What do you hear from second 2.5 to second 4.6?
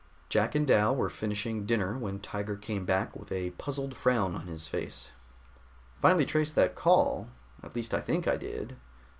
came back with a puzzled frown on